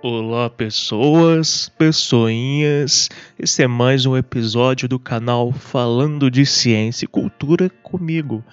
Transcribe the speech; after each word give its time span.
Olá, 0.00 0.48
pessoas, 0.48 1.72
pessoinhas. 1.76 3.08
Esse 3.36 3.64
é 3.64 3.66
mais 3.66 4.06
um 4.06 4.16
episódio 4.16 4.88
do 4.88 4.96
canal 4.96 5.50
Falando 5.50 6.30
de 6.30 6.46
Ciência 6.46 7.04
e 7.04 7.08
Cultura 7.08 7.68
comigo, 7.82 8.44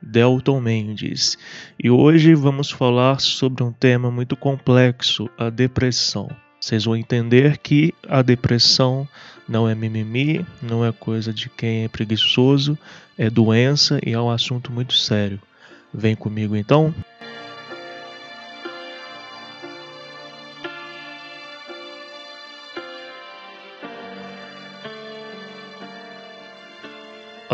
Delton 0.00 0.62
Mendes. 0.62 1.36
E 1.78 1.90
hoje 1.90 2.34
vamos 2.34 2.70
falar 2.70 3.20
sobre 3.20 3.62
um 3.62 3.70
tema 3.70 4.10
muito 4.10 4.34
complexo, 4.34 5.28
a 5.36 5.50
depressão. 5.50 6.30
Vocês 6.58 6.86
vão 6.86 6.96
entender 6.96 7.58
que 7.58 7.92
a 8.08 8.22
depressão 8.22 9.06
não 9.46 9.68
é 9.68 9.74
mimimi, 9.74 10.46
não 10.62 10.82
é 10.82 10.90
coisa 10.90 11.34
de 11.34 11.50
quem 11.50 11.84
é 11.84 11.88
preguiçoso, 11.88 12.78
é 13.18 13.28
doença 13.28 14.00
e 14.06 14.14
é 14.14 14.18
um 14.18 14.30
assunto 14.30 14.72
muito 14.72 14.94
sério. 14.94 15.38
Vem 15.92 16.16
comigo 16.16 16.56
então? 16.56 16.94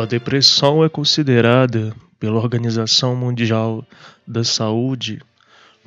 A 0.00 0.06
depressão 0.06 0.82
é 0.82 0.88
considerada 0.88 1.94
pela 2.18 2.40
Organização 2.40 3.14
Mundial 3.14 3.84
da 4.26 4.42
Saúde 4.42 5.20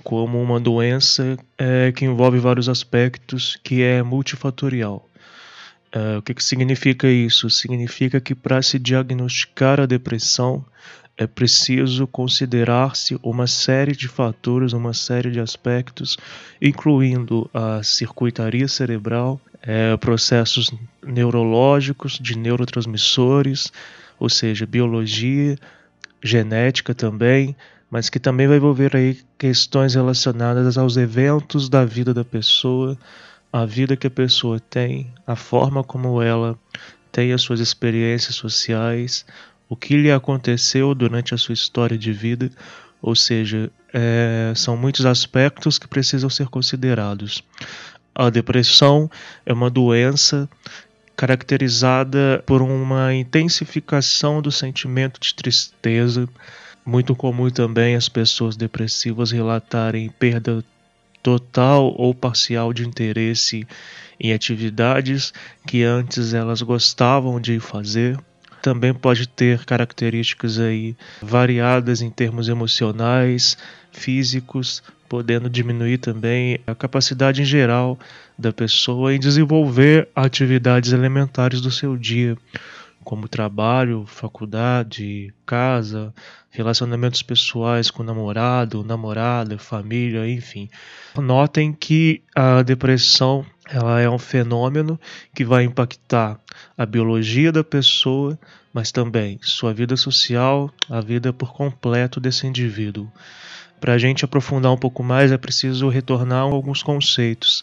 como 0.03 0.39
uma 0.39 0.59
doença 0.59 1.35
é, 1.57 1.91
que 1.91 2.05
envolve 2.05 2.37
vários 2.37 2.69
aspectos, 2.69 3.57
que 3.63 3.81
é 3.81 4.03
multifatorial. 4.03 5.09
É, 5.91 6.17
o 6.19 6.21
que, 6.21 6.35
que 6.35 6.43
significa 6.43 7.07
isso? 7.07 7.49
Significa 7.49 8.21
que 8.21 8.35
para 8.35 8.61
se 8.61 8.77
diagnosticar 8.77 9.79
a 9.79 9.87
depressão 9.87 10.63
é 11.17 11.25
preciso 11.25 12.05
considerar-se 12.05 13.17
uma 13.23 13.47
série 13.47 13.95
de 13.95 14.07
fatores, 14.07 14.73
uma 14.73 14.93
série 14.93 15.31
de 15.31 15.39
aspectos, 15.39 16.17
incluindo 16.61 17.49
a 17.51 17.81
circuitaria 17.81 18.67
cerebral, 18.67 19.41
é, 19.59 19.97
processos 19.97 20.69
neurológicos, 21.03 22.19
de 22.19 22.37
neurotransmissores, 22.37 23.71
ou 24.19 24.29
seja, 24.29 24.65
biologia, 24.65 25.57
genética 26.21 26.93
também, 26.93 27.55
mas 27.89 28.09
que 28.09 28.19
também 28.19 28.47
vai 28.47 28.57
envolver 28.57 28.95
aí 28.95 29.19
questões 29.37 29.93
relacionadas 29.93 30.77
aos 30.77 30.97
eventos 30.97 31.69
da 31.69 31.85
vida 31.85 32.13
da 32.13 32.23
pessoa, 32.23 32.97
a 33.51 33.65
vida 33.65 33.95
que 33.95 34.07
a 34.07 34.11
pessoa 34.11 34.59
tem, 34.59 35.13
a 35.27 35.35
forma 35.35 35.83
como 35.83 36.21
ela 36.21 36.57
tem 37.11 37.31
as 37.33 37.41
suas 37.43 37.59
experiências 37.59 38.35
sociais, 38.35 39.25
o 39.69 39.75
que 39.75 39.95
lhe 39.95 40.11
aconteceu 40.11 40.95
durante 40.95 41.35
a 41.35 41.37
sua 41.37 41.53
história 41.53 41.97
de 41.97 42.11
vida, 42.11 42.49
ou 42.99 43.15
seja, 43.15 43.69
é, 43.93 44.53
são 44.55 44.75
muitos 44.75 45.05
aspectos 45.05 45.77
que 45.77 45.87
precisam 45.87 46.29
ser 46.29 46.47
considerados. 46.47 47.43
A 48.15 48.29
depressão 48.29 49.09
é 49.45 49.53
uma 49.53 49.69
doença 49.69 50.49
caracterizada 51.23 52.43
por 52.45 52.61
uma 52.61 53.13
intensificação 53.13 54.41
do 54.41 54.51
sentimento 54.51 55.21
de 55.21 55.33
tristeza. 55.33 56.27
Muito 56.85 57.15
comum 57.15 57.49
também 57.49 57.95
as 57.95 58.09
pessoas 58.09 58.57
depressivas 58.57 59.31
relatarem 59.31 60.09
perda 60.09 60.61
total 61.21 61.95
ou 61.97 62.13
parcial 62.13 62.73
de 62.73 62.85
interesse 62.85 63.65
em 64.19 64.33
atividades 64.33 65.33
que 65.65 65.81
antes 65.81 66.33
elas 66.33 66.61
gostavam 66.61 67.39
de 67.39 67.57
fazer. 67.57 68.19
Também 68.61 68.93
pode 68.93 69.25
ter 69.25 69.63
características 69.63 70.59
aí 70.59 70.93
variadas 71.21 72.01
em 72.01 72.09
termos 72.09 72.49
emocionais, 72.49 73.57
físicos, 73.93 74.83
podendo 75.07 75.49
diminuir 75.49 75.99
também 75.99 76.59
a 76.65 76.75
capacidade 76.75 77.41
em 77.41 77.45
geral 77.45 77.97
da 78.37 78.51
pessoa 78.51 79.13
em 79.13 79.19
desenvolver 79.19 80.09
atividades 80.15 80.91
elementares 80.91 81.61
do 81.61 81.71
seu 81.71 81.95
dia, 81.95 82.35
como 83.03 83.27
trabalho, 83.27 84.05
faculdade, 84.07 85.33
casa, 85.45 86.13
relacionamentos 86.49 87.21
pessoais 87.21 87.91
com 87.91 88.01
namorado, 88.01 88.83
namorada, 88.83 89.57
família, 89.57 90.27
enfim. 90.27 90.69
Notem 91.15 91.73
que 91.73 92.21
a 92.35 92.61
depressão 92.63 93.45
ela 93.69 93.99
é 93.99 94.09
um 94.09 94.19
fenômeno 94.19 94.99
que 95.33 95.45
vai 95.45 95.63
impactar 95.63 96.39
a 96.77 96.85
biologia 96.85 97.51
da 97.51 97.63
pessoa, 97.63 98.37
mas 98.73 98.91
também 98.91 99.39
sua 99.41 99.73
vida 99.73 99.95
social, 99.95 100.71
a 100.89 100.99
vida 100.99 101.31
por 101.31 101.53
completo 101.53 102.19
desse 102.19 102.45
indivíduo. 102.45 103.09
Para 103.83 103.95
a 103.95 103.97
gente 103.97 104.23
aprofundar 104.23 104.71
um 104.71 104.77
pouco 104.77 105.03
mais, 105.03 105.29
é 105.33 105.37
preciso 105.37 105.89
retornar 105.89 106.43
alguns 106.43 106.81
conceitos. 106.81 107.61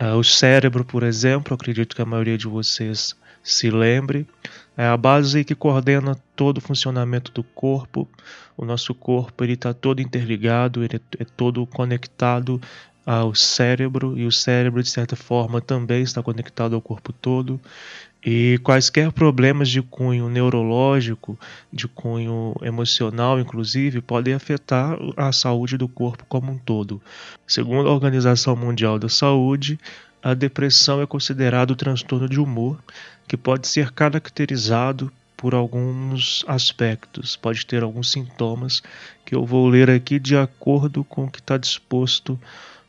Uh, 0.00 0.16
o 0.16 0.24
cérebro, 0.24 0.86
por 0.86 1.02
exemplo, 1.02 1.52
acredito 1.52 1.94
que 1.94 2.00
a 2.00 2.06
maioria 2.06 2.38
de 2.38 2.46
vocês 2.46 3.14
se 3.42 3.70
lembre, 3.70 4.26
é 4.74 4.86
a 4.86 4.96
base 4.96 5.44
que 5.44 5.54
coordena 5.54 6.16
todo 6.34 6.56
o 6.56 6.60
funcionamento 6.62 7.30
do 7.30 7.42
corpo. 7.42 8.08
O 8.56 8.64
nosso 8.64 8.94
corpo 8.94 9.44
ele 9.44 9.52
está 9.52 9.74
todo 9.74 10.00
interligado, 10.00 10.82
ele 10.82 10.98
é 11.18 11.26
todo 11.26 11.66
conectado 11.66 12.58
ao 13.04 13.34
cérebro 13.34 14.16
e 14.16 14.24
o 14.24 14.32
cérebro 14.32 14.82
de 14.82 14.88
certa 14.88 15.14
forma 15.14 15.60
também 15.60 16.00
está 16.00 16.22
conectado 16.22 16.74
ao 16.74 16.80
corpo 16.80 17.12
todo. 17.12 17.60
E 18.24 18.58
quaisquer 18.62 19.10
problemas 19.12 19.68
de 19.70 19.80
cunho 19.80 20.28
neurológico, 20.28 21.38
de 21.72 21.88
cunho 21.88 22.54
emocional, 22.60 23.40
inclusive, 23.40 24.02
podem 24.02 24.34
afetar 24.34 24.98
a 25.16 25.32
saúde 25.32 25.78
do 25.78 25.88
corpo 25.88 26.24
como 26.28 26.52
um 26.52 26.58
todo. 26.58 27.00
Segundo 27.46 27.88
a 27.88 27.92
Organização 27.92 28.54
Mundial 28.54 28.98
da 28.98 29.08
Saúde, 29.08 29.80
a 30.22 30.34
depressão 30.34 31.00
é 31.00 31.06
considerado 31.06 31.74
transtorno 31.74 32.28
de 32.28 32.38
humor 32.38 32.78
que 33.26 33.38
pode 33.38 33.66
ser 33.66 33.90
caracterizado 33.90 35.10
por 35.34 35.54
alguns 35.54 36.44
aspectos, 36.46 37.36
pode 37.36 37.64
ter 37.64 37.82
alguns 37.82 38.10
sintomas 38.10 38.82
que 39.24 39.34
eu 39.34 39.46
vou 39.46 39.66
ler 39.66 39.88
aqui 39.88 40.18
de 40.18 40.36
acordo 40.36 41.02
com 41.02 41.24
o 41.24 41.30
que 41.30 41.38
está 41.38 41.56
disposto 41.56 42.38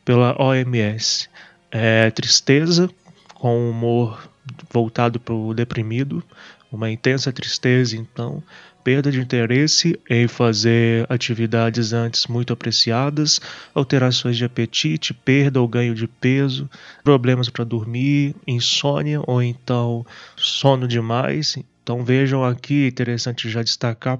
pela 0.04 0.36
OMS. 0.38 1.30
É 1.70 2.10
tristeza, 2.10 2.90
com 3.34 3.70
humor 3.70 4.28
voltado 4.72 5.20
para 5.20 5.34
o 5.34 5.54
deprimido, 5.54 6.22
uma 6.70 6.90
intensa 6.90 7.32
tristeza, 7.32 7.96
então, 7.96 8.42
perda 8.82 9.10
de 9.10 9.20
interesse 9.20 9.98
em 10.08 10.26
fazer 10.26 11.06
atividades 11.08 11.92
antes 11.92 12.26
muito 12.26 12.52
apreciadas, 12.52 13.40
alterações 13.74 14.36
de 14.36 14.44
apetite, 14.44 15.14
perda 15.14 15.60
ou 15.60 15.68
ganho 15.68 15.94
de 15.94 16.06
peso, 16.06 16.68
problemas 17.04 17.48
para 17.48 17.64
dormir, 17.64 18.34
insônia 18.46 19.20
ou 19.26 19.42
então 19.42 20.04
sono 20.36 20.88
demais. 20.88 21.56
Então 21.82 22.04
vejam 22.04 22.44
aqui, 22.44 22.86
interessante 22.86 23.48
já 23.48 23.62
destacar 23.62 24.18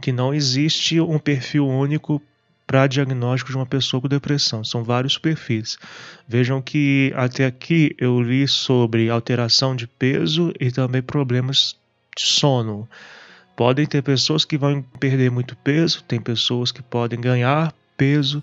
que 0.00 0.12
não 0.12 0.34
existe 0.34 1.00
um 1.00 1.18
perfil 1.18 1.66
único 1.66 2.20
para 2.66 2.86
diagnóstico 2.86 3.50
de 3.50 3.56
uma 3.56 3.66
pessoa 3.66 4.00
com 4.00 4.08
depressão. 4.08 4.64
São 4.64 4.82
vários 4.82 5.16
perfis. 5.16 5.78
Vejam 6.26 6.60
que 6.60 7.12
até 7.14 7.46
aqui 7.46 7.94
eu 7.98 8.20
li 8.20 8.48
sobre 8.48 9.08
alteração 9.08 9.76
de 9.76 9.86
peso 9.86 10.52
e 10.58 10.70
também 10.70 11.02
problemas 11.02 11.76
de 12.16 12.22
sono. 12.22 12.88
Podem 13.56 13.86
ter 13.86 14.02
pessoas 14.02 14.44
que 14.44 14.58
vão 14.58 14.82
perder 15.00 15.30
muito 15.30 15.56
peso, 15.56 16.02
tem 16.04 16.20
pessoas 16.20 16.72
que 16.72 16.82
podem 16.82 17.20
ganhar 17.20 17.72
peso, 17.96 18.42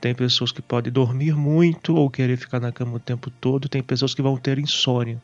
tem 0.00 0.14
pessoas 0.14 0.52
que 0.52 0.62
podem 0.62 0.92
dormir 0.92 1.34
muito 1.34 1.96
ou 1.96 2.10
querer 2.10 2.36
ficar 2.36 2.60
na 2.60 2.70
cama 2.70 2.96
o 2.96 3.00
tempo 3.00 3.30
todo, 3.30 3.68
tem 3.68 3.82
pessoas 3.82 4.14
que 4.14 4.22
vão 4.22 4.36
ter 4.36 4.58
insônia. 4.58 5.20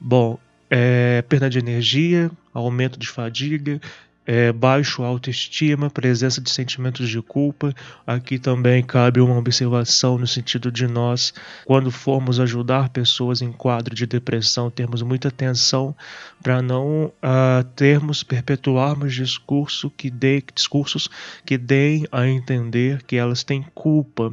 Bom, 0.00 0.38
é, 0.70 1.20
perda 1.22 1.50
de 1.50 1.58
energia, 1.58 2.30
aumento 2.54 2.98
de 2.98 3.08
fadiga, 3.08 3.80
é, 4.26 4.52
baixo 4.52 5.02
autoestima, 5.02 5.90
presença 5.90 6.40
de 6.40 6.50
sentimentos 6.50 7.08
de 7.08 7.20
culpa. 7.22 7.74
Aqui 8.06 8.38
também 8.38 8.82
cabe 8.82 9.20
uma 9.20 9.36
observação 9.36 10.18
no 10.18 10.26
sentido 10.26 10.70
de 10.70 10.86
nós, 10.86 11.32
quando 11.64 11.90
formos 11.90 12.38
ajudar 12.38 12.90
pessoas 12.90 13.42
em 13.42 13.50
quadro 13.50 13.94
de 13.94 14.06
depressão, 14.06 14.70
termos 14.70 15.02
muita 15.02 15.28
atenção 15.28 15.94
para 16.42 16.62
não 16.62 17.06
uh, 17.06 17.64
termos, 17.74 18.22
perpetuarmos 18.22 19.14
discurso 19.14 19.90
que 19.90 20.10
dê, 20.10 20.42
discursos 20.54 21.08
que 21.44 21.58
deem 21.58 22.06
a 22.12 22.26
entender 22.26 23.02
que 23.04 23.16
elas 23.16 23.42
têm 23.42 23.64
culpa 23.74 24.32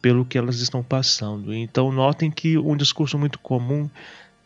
pelo 0.00 0.24
que 0.24 0.38
elas 0.38 0.60
estão 0.60 0.82
passando. 0.82 1.52
Então 1.52 1.92
notem 1.92 2.30
que 2.30 2.56
um 2.56 2.76
discurso 2.76 3.18
muito 3.18 3.38
comum 3.38 3.88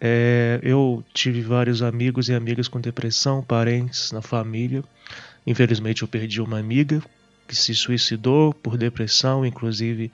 é, 0.05 0.59
eu 0.65 1.05
tive 1.15 1.43
vários 1.43 1.81
amigos 1.81 2.29
e 2.29 2.35
amigas 2.35 2.67
com 2.67 2.81
depressão, 2.81 3.41
parentes 3.41 4.11
na 4.11 4.21
família. 4.21 4.83
Infelizmente, 5.47 6.03
eu 6.03 6.09
perdi 6.09 6.41
uma 6.41 6.59
amiga 6.59 7.01
que 7.47 7.55
se 7.55 7.73
suicidou 7.73 8.53
por 8.53 8.77
depressão, 8.77 9.47
inclusive 9.47 10.11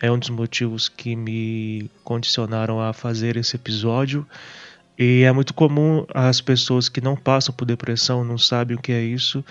é 0.00 0.10
um 0.10 0.18
dos 0.18 0.30
motivos 0.30 0.88
que 0.88 1.14
me 1.14 1.90
condicionaram 2.02 2.80
a 2.80 2.94
fazer 2.94 3.36
esse 3.36 3.54
episódio. 3.54 4.26
E 4.98 5.24
é 5.24 5.30
muito 5.30 5.52
comum 5.52 6.06
as 6.14 6.40
pessoas 6.40 6.88
que 6.88 7.02
não 7.02 7.14
passam 7.14 7.54
por 7.54 7.66
depressão, 7.66 8.24
não 8.24 8.38
sabem 8.38 8.78
o 8.78 8.80
que 8.80 8.92
é 8.92 9.02
isso, 9.02 9.44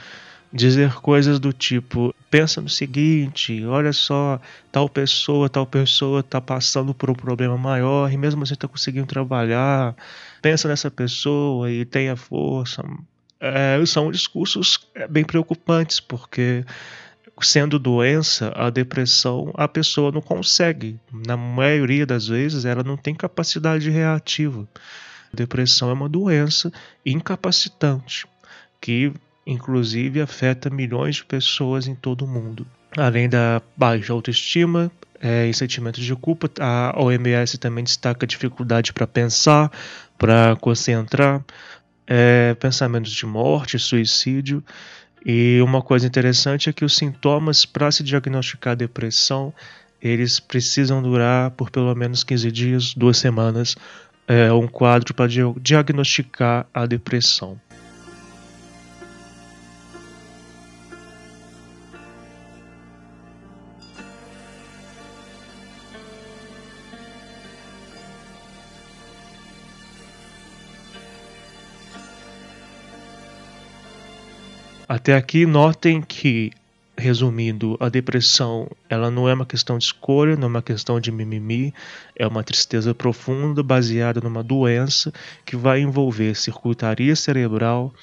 dizer 0.51 0.93
coisas 0.95 1.39
do 1.39 1.51
tipo: 1.51 2.13
pensa 2.29 2.61
no 2.61 2.69
seguinte, 2.69 3.65
olha 3.65 3.93
só, 3.93 4.39
tal 4.71 4.89
pessoa, 4.89 5.49
tal 5.49 5.65
pessoa 5.65 6.21
está 6.21 6.39
passando 6.39 6.93
por 6.93 7.09
um 7.09 7.15
problema 7.15 7.57
maior 7.57 8.11
e 8.11 8.17
mesmo 8.17 8.43
assim 8.43 8.53
está 8.53 8.67
conseguindo 8.67 9.07
trabalhar. 9.07 9.95
Pensa 10.41 10.67
nessa 10.67 10.89
pessoa 10.89 11.71
e 11.71 11.85
tenha 11.85 12.15
força. 12.15 12.83
É, 13.39 13.83
são 13.85 14.11
discursos 14.11 14.79
é, 14.95 15.07
bem 15.07 15.23
preocupantes, 15.23 15.99
porque 15.99 16.65
sendo 17.41 17.77
doença, 17.77 18.51
a 18.55 18.69
depressão, 18.69 19.51
a 19.55 19.67
pessoa 19.67 20.11
não 20.11 20.21
consegue. 20.21 20.99
Na 21.11 21.37
maioria 21.37 22.05
das 22.05 22.27
vezes, 22.27 22.65
ela 22.65 22.83
não 22.83 22.97
tem 22.97 23.13
capacidade 23.13 23.89
reativa. 23.89 24.67
Depressão 25.31 25.89
é 25.89 25.93
uma 25.93 26.09
doença 26.09 26.71
incapacitante, 27.05 28.25
que 28.81 29.13
inclusive 29.47 30.21
afeta 30.21 30.69
milhões 30.69 31.15
de 31.15 31.25
pessoas 31.25 31.87
em 31.87 31.95
todo 31.95 32.25
o 32.25 32.27
mundo. 32.27 32.67
Além 32.95 33.29
da 33.29 33.61
baixa 33.75 34.11
autoestima 34.11 34.91
é, 35.19 35.47
e 35.47 35.53
sentimentos 35.53 36.03
de 36.03 36.15
culpa, 36.15 36.49
a 36.59 36.93
OMS 37.01 37.57
também 37.57 37.83
destaca 37.83 38.27
dificuldade 38.27 38.91
para 38.91 39.07
pensar, 39.07 39.71
para 40.17 40.55
concentrar, 40.57 41.43
é, 42.05 42.53
pensamentos 42.55 43.11
de 43.11 43.25
morte, 43.25 43.79
suicídio. 43.79 44.63
E 45.25 45.59
uma 45.61 45.81
coisa 45.81 46.05
interessante 46.05 46.69
é 46.69 46.73
que 46.73 46.85
os 46.85 46.95
sintomas 46.95 47.65
para 47.65 47.91
se 47.91 48.03
diagnosticar 48.03 48.75
depressão 48.75 49.53
eles 50.01 50.39
precisam 50.39 51.01
durar 51.01 51.51
por 51.51 51.69
pelo 51.69 51.93
menos 51.95 52.23
15 52.23 52.51
dias, 52.51 52.93
duas 52.93 53.17
semanas, 53.17 53.75
é, 54.27 54.51
um 54.51 54.67
quadro 54.67 55.13
para 55.13 55.27
diagnosticar 55.59 56.67
a 56.73 56.85
depressão. 56.85 57.59
Até 74.89 75.15
aqui, 75.15 75.45
notem 75.45 76.01
que, 76.01 76.51
resumindo, 76.97 77.75
a 77.77 77.89
depressão 77.89 78.71
ela 78.89 79.11
não 79.11 79.27
é 79.27 79.33
uma 79.33 79.45
questão 79.45 79.77
de 79.77 79.83
escolha, 79.83 80.37
não 80.37 80.45
é 80.45 80.49
uma 80.49 80.61
questão 80.61 80.97
de 80.97 81.11
mimimi, 81.11 81.73
é 82.15 82.25
uma 82.25 82.41
tristeza 82.41 82.95
profunda 82.95 83.61
baseada 83.61 84.21
numa 84.21 84.41
doença 84.41 85.11
que 85.45 85.57
vai 85.57 85.81
envolver 85.81 86.35
circuitaria 86.35 87.17
cerebral, 87.17 87.93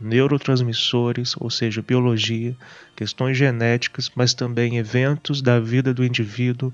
neurotransmissores, 0.00 1.34
ou 1.38 1.50
seja, 1.50 1.82
biologia, 1.82 2.56
questões 2.96 3.36
genéticas, 3.36 4.10
mas 4.14 4.34
também 4.34 4.76
eventos 4.76 5.40
da 5.40 5.58
vida 5.60 5.92
do 5.92 6.04
indivíduo, 6.04 6.72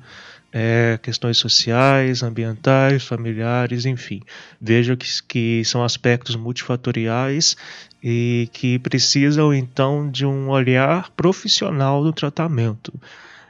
é, 0.53 0.99
questões 1.03 1.39
sociais, 1.39 2.23
ambientais, 2.23 3.05
familiares, 3.05 3.87
enfim. 3.87 4.21
Veja 4.61 4.97
que, 4.97 5.07
que 5.27 5.65
são 5.65 5.85
aspectos 5.85 6.35
multifatoriais 6.35 7.57
e 8.03 8.49
que 8.53 8.79
precisam 8.79 9.55
então 9.55 10.11
de 10.11 10.27
um 10.27 10.49
olhar 10.49 11.11
profissional 11.11 12.03
do 12.03 12.13
tratamento. 12.13 12.93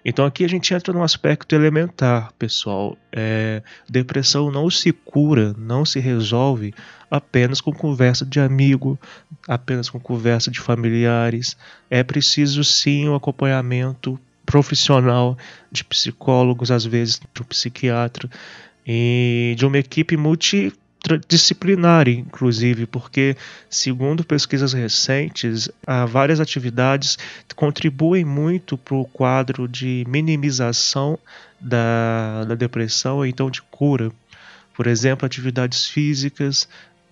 Então 0.04 0.24
aqui 0.24 0.44
a 0.44 0.48
gente 0.48 0.72
entra 0.72 0.92
num 0.92 1.02
aspecto 1.02 1.54
elementar, 1.54 2.32
pessoal. 2.38 2.96
É, 3.12 3.62
depressão 3.88 4.50
não 4.50 4.70
se 4.70 4.92
cura, 4.92 5.54
não 5.58 5.84
se 5.84 6.00
resolve 6.00 6.74
apenas 7.10 7.60
com 7.60 7.72
conversa 7.72 8.24
de 8.24 8.40
amigo, 8.40 8.98
apenas 9.48 9.90
com 9.90 9.98
conversa 9.98 10.50
de 10.50 10.60
familiares. 10.60 11.56
É 11.88 12.02
preciso 12.02 12.62
sim 12.64 13.08
o 13.08 13.12
um 13.12 13.14
acompanhamento 13.14 14.18
profissional 14.46 15.36
de 15.70 15.84
psicólogos, 15.84 16.70
às 16.70 16.84
vezes 16.84 17.20
de 17.32 17.42
um 17.42 17.44
psiquiatra, 17.44 18.28
e 18.86 19.54
de 19.56 19.64
uma 19.66 19.78
equipe 19.78 20.16
multi 20.16 20.72
disciplinar, 21.26 22.08
inclusive, 22.08 22.86
porque, 22.86 23.36
segundo 23.68 24.24
pesquisas 24.24 24.72
recentes, 24.72 25.68
várias 26.08 26.40
atividades 26.40 27.18
contribuem 27.56 28.24
muito 28.24 28.76
para 28.76 28.94
o 28.94 29.04
quadro 29.04 29.66
de 29.66 30.04
minimização 30.08 31.18
da, 31.60 32.44
da 32.44 32.54
depressão 32.54 33.16
ou 33.16 33.26
então 33.26 33.50
de 33.50 33.62
cura. 33.62 34.12
Por 34.74 34.86
exemplo, 34.86 35.26
atividades 35.26 35.86
físicas, 35.86 36.68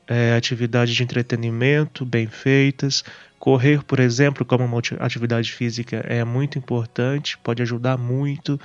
é, 0.06 0.35
atividades 0.35 0.94
de 0.94 1.02
entretenimento 1.02 2.05
bem 2.05 2.26
feitas. 2.26 3.05
Correr, 3.38 3.85
por 3.85 4.00
exemplo, 4.00 4.44
como 4.44 4.64
uma 4.64 4.81
atividade 5.00 5.52
física 5.52 6.05
é 6.08 6.25
muito 6.25 6.58
importante, 6.58 7.38
pode 7.38 7.62
ajudar 7.62 7.96
muito 7.96 8.58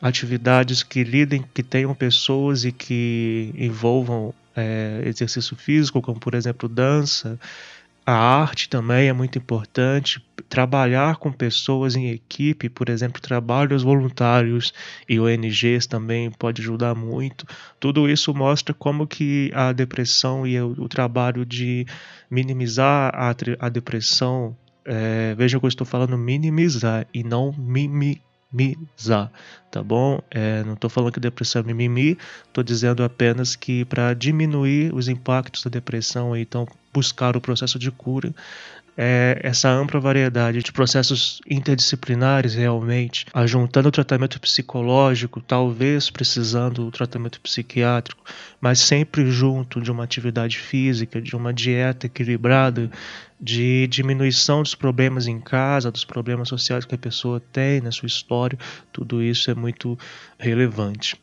atividades 0.00 0.82
que 0.82 1.04
lidem, 1.04 1.44
que 1.54 1.62
tenham 1.62 1.94
pessoas 1.94 2.64
e 2.64 2.72
que 2.72 3.52
envolvam 3.56 4.34
é, 4.56 5.02
exercício 5.04 5.56
físico, 5.56 6.00
como 6.00 6.18
por 6.18 6.34
exemplo 6.34 6.68
dança. 6.68 7.38
A 8.06 8.14
arte 8.14 8.68
também 8.68 9.08
é 9.08 9.12
muito 9.12 9.38
importante. 9.38 10.24
Trabalhar 10.48 11.16
com 11.16 11.30
pessoas 11.30 11.94
em 11.94 12.10
equipe, 12.10 12.68
por 12.68 12.88
exemplo, 12.88 13.20
trabalhos 13.20 13.82
voluntários 13.82 14.72
e 15.08 15.20
ONGs 15.20 15.86
também 15.86 16.30
pode 16.30 16.62
ajudar 16.62 16.94
muito. 16.94 17.46
Tudo 17.78 18.08
isso 18.08 18.34
mostra 18.34 18.74
como 18.74 19.06
que 19.06 19.52
a 19.54 19.72
depressão 19.72 20.46
e 20.46 20.60
o, 20.60 20.88
trabalho 20.88 21.44
de 21.44 21.86
minimizar 22.28 23.12
a, 23.14 23.34
a 23.60 23.68
depressão 23.68 24.56
é, 24.84 25.34
veja 25.36 25.60
que 25.60 25.64
eu 25.64 25.68
estou 25.68 25.86
falando 25.86 26.16
minimizar 26.16 27.06
e 27.12 27.22
não 27.22 27.52
mimizar 27.52 28.29
minimizar, 28.52 29.30
tá 29.70 29.82
bom? 29.82 30.20
É, 30.30 30.62
não 30.64 30.74
estou 30.74 30.90
falando 30.90 31.12
que 31.12 31.20
depressão 31.20 31.60
é 31.60 31.64
mimimi, 31.64 32.18
estou 32.46 32.64
dizendo 32.64 33.04
apenas 33.04 33.54
que 33.54 33.84
para 33.84 34.12
diminuir 34.14 34.94
os 34.94 35.08
impactos 35.08 35.62
da 35.62 35.70
depressão, 35.70 36.36
então 36.36 36.66
buscar 36.92 37.36
o 37.36 37.40
processo 37.40 37.78
de 37.78 37.90
cura, 37.90 38.34
é, 39.02 39.40
essa 39.42 39.70
ampla 39.70 39.98
variedade 39.98 40.62
de 40.62 40.70
processos 40.72 41.40
interdisciplinares 41.48 42.52
realmente, 42.52 43.24
ajuntando 43.32 43.88
o 43.88 43.90
tratamento 43.90 44.38
psicológico, 44.38 45.40
talvez 45.40 46.10
precisando 46.10 46.84
do 46.84 46.90
tratamento 46.90 47.40
psiquiátrico, 47.40 48.22
mas 48.60 48.78
sempre 48.78 49.30
junto 49.30 49.80
de 49.80 49.90
uma 49.90 50.04
atividade 50.04 50.58
física, 50.58 51.18
de 51.18 51.34
uma 51.34 51.50
dieta 51.50 52.08
equilibrada, 52.08 52.90
de 53.40 53.86
diminuição 53.86 54.62
dos 54.62 54.74
problemas 54.74 55.26
em 55.26 55.40
casa, 55.40 55.90
dos 55.90 56.04
problemas 56.04 56.50
sociais 56.50 56.84
que 56.84 56.94
a 56.94 56.98
pessoa 56.98 57.40
tem 57.40 57.80
na 57.80 57.90
sua 57.90 58.06
história, 58.06 58.58
tudo 58.92 59.22
isso 59.22 59.50
é 59.50 59.54
muito 59.54 59.98
relevante. 60.38 61.16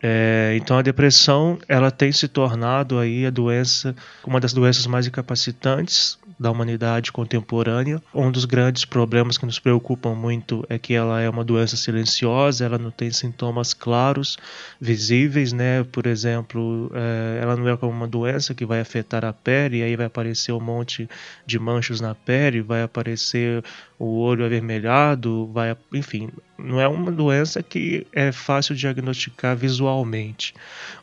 É, 0.00 0.54
então 0.56 0.78
a 0.78 0.82
depressão 0.82 1.58
ela 1.66 1.90
tem 1.90 2.12
se 2.12 2.28
tornado 2.28 3.00
aí 3.00 3.26
a 3.26 3.30
doença, 3.30 3.96
uma 4.24 4.38
das 4.38 4.52
doenças 4.52 4.86
mais 4.86 5.08
incapacitantes 5.08 6.16
da 6.38 6.50
humanidade 6.50 7.10
contemporânea. 7.10 8.02
Um 8.14 8.30
dos 8.30 8.44
grandes 8.44 8.84
problemas 8.84 9.38
que 9.38 9.46
nos 9.46 9.58
preocupam 9.58 10.14
muito 10.14 10.64
é 10.68 10.78
que 10.78 10.94
ela 10.94 11.20
é 11.20 11.28
uma 11.28 11.44
doença 11.44 11.76
silenciosa, 11.76 12.64
ela 12.64 12.78
não 12.78 12.90
tem 12.90 13.10
sintomas 13.10 13.72
claros, 13.72 14.36
visíveis, 14.80 15.52
né? 15.52 15.82
Por 15.84 16.06
exemplo, 16.06 16.90
é, 16.94 17.40
ela 17.42 17.56
não 17.56 17.68
é 17.68 17.76
como 17.76 17.92
uma 17.92 18.06
doença 18.06 18.54
que 18.54 18.66
vai 18.66 18.80
afetar 18.80 19.24
a 19.24 19.32
pele, 19.32 19.78
e 19.78 19.82
aí 19.82 19.96
vai 19.96 20.06
aparecer 20.06 20.52
um 20.52 20.60
monte 20.60 21.08
de 21.46 21.58
manchas 21.58 22.00
na 22.00 22.14
pele, 22.14 22.60
vai 22.60 22.82
aparecer 22.82 23.64
o 23.98 24.18
olho 24.18 24.44
avermelhado, 24.44 25.50
vai, 25.52 25.74
enfim, 25.92 26.28
não 26.58 26.78
é 26.78 26.86
uma 26.86 27.10
doença 27.10 27.62
que 27.62 28.06
é 28.12 28.30
fácil 28.30 28.74
diagnosticar 28.74 29.56
visualmente. 29.56 30.54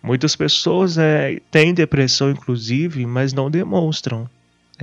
Muitas 0.01 0.35
pessoas 0.35 0.97
é, 0.97 1.39
têm 1.49 1.73
depressão, 1.73 2.29
inclusive, 2.29 3.03
mas 3.07 3.33
não 3.33 3.49
demonstram 3.49 4.29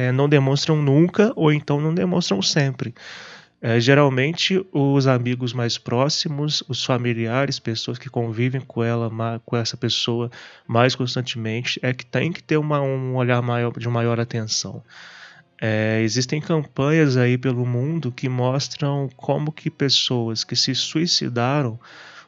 é, 0.01 0.11
não 0.13 0.27
demonstram 0.27 0.77
nunca 0.81 1.31
ou 1.37 1.53
então 1.53 1.79
não 1.79 1.95
demonstram 1.95 2.41
sempre. 2.41 2.95
É, 3.61 3.79
geralmente, 3.79 4.65
os 4.73 5.07
amigos 5.07 5.53
mais 5.53 5.77
próximos, 5.77 6.63
os 6.67 6.83
familiares, 6.83 7.59
pessoas 7.59 7.99
que 7.99 8.09
convivem 8.09 8.63
com 8.63 8.83
ela, 8.83 9.11
com 9.45 9.55
essa 9.55 9.77
pessoa 9.77 10.31
mais 10.67 10.95
constantemente, 10.95 11.79
é 11.83 11.93
que 11.93 12.07
tem 12.07 12.33
que 12.33 12.43
ter 12.43 12.57
uma, 12.57 12.81
um 12.81 13.15
olhar 13.17 13.43
maior, 13.43 13.79
de 13.79 13.87
maior 13.89 14.19
atenção. 14.19 14.83
É, 15.61 16.01
existem 16.03 16.41
campanhas 16.41 17.19
aí 17.19 17.37
pelo 17.37 17.67
mundo 17.67 18.11
que 18.11 18.31
mostram 18.31 19.11
como 19.15 19.53
que 19.53 19.69
pessoas 19.69 20.43
que 20.43 20.57
se 20.57 20.75
suicidaram 20.75 21.79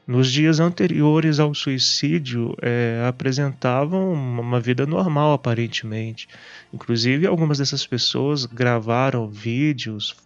nos 0.06 0.30
dias 0.30 0.59
anteriores 0.59 1.38
ao 1.38 1.54
suicídio 1.54 2.56
é, 2.61 3.04
apresentavam 3.06 4.12
uma 4.12 4.61
vida 4.61 4.85
normal 4.85 5.32
aparentemente. 5.32 6.28
Inclusive 6.73 7.26
algumas 7.26 7.59
dessas 7.59 7.87
pessoas 7.87 8.44
gravaram 8.44 9.28
vídeos, 9.28 10.16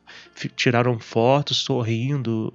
tiraram 0.57 0.99
fotos 0.99 1.59
sorrindo, 1.59 2.53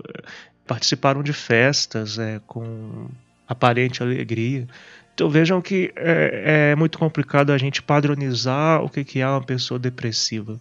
participaram 0.65 1.21
de 1.21 1.33
festas 1.33 2.17
é, 2.17 2.41
com 2.47 3.07
aparente 3.47 4.01
alegria. 4.01 4.67
Então 5.13 5.29
vejam 5.29 5.61
que 5.61 5.93
é, 5.95 6.71
é 6.71 6.75
muito 6.75 6.97
complicado 6.97 7.51
a 7.51 7.57
gente 7.57 7.81
padronizar 7.81 8.83
o 8.83 8.89
que 8.89 9.19
é 9.19 9.27
uma 9.27 9.43
pessoa 9.43 9.79
depressiva. 9.79 10.59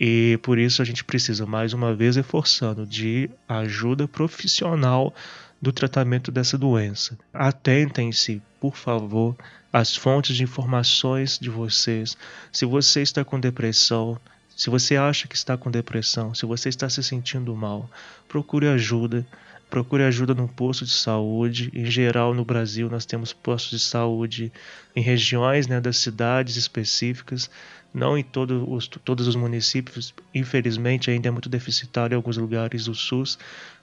E 0.00 0.38
por 0.42 0.58
isso 0.58 0.80
a 0.80 0.84
gente 0.84 1.02
precisa, 1.02 1.44
mais 1.44 1.72
uma 1.72 1.92
vez, 1.92 2.14
reforçando, 2.14 2.86
de 2.86 3.28
ajuda 3.48 4.06
profissional 4.06 5.12
do 5.60 5.72
tratamento 5.72 6.30
dessa 6.30 6.56
doença. 6.56 7.18
Atentem-se, 7.32 8.40
por 8.60 8.76
favor, 8.76 9.36
às 9.72 9.94
fontes 9.94 10.36
de 10.36 10.44
informações 10.44 11.38
de 11.38 11.50
vocês. 11.50 12.16
Se 12.52 12.64
você 12.64 13.02
está 13.02 13.24
com 13.24 13.38
depressão, 13.40 14.18
se 14.56 14.70
você 14.70 14.96
acha 14.96 15.28
que 15.28 15.36
está 15.36 15.56
com 15.56 15.70
depressão, 15.70 16.34
se 16.34 16.44
você 16.46 16.68
está 16.68 16.88
se 16.88 17.02
sentindo 17.02 17.54
mal, 17.54 17.88
procure 18.28 18.68
ajuda. 18.68 19.26
Procure 19.70 20.02
ajuda 20.02 20.34
no 20.34 20.48
posto 20.48 20.86
de 20.86 20.92
saúde. 20.92 21.70
Em 21.74 21.84
geral, 21.84 22.32
no 22.32 22.42
Brasil, 22.42 22.88
nós 22.88 23.04
temos 23.04 23.34
postos 23.34 23.78
de 23.78 23.84
saúde 23.84 24.50
em 24.96 25.02
regiões 25.02 25.66
né, 25.66 25.78
das 25.78 25.98
cidades 25.98 26.56
específicas 26.56 27.50
não 27.92 28.16
em 28.16 28.22
todo 28.22 28.70
os, 28.70 28.86
todos 28.86 29.26
os 29.26 29.36
municípios, 29.36 30.14
infelizmente 30.34 31.10
ainda 31.10 31.28
é 31.28 31.30
muito 31.30 31.48
deficitário 31.48 32.14
em 32.14 32.16
alguns 32.16 32.36
lugares 32.36 32.84
do 32.84 32.94
SUS, 32.94 33.38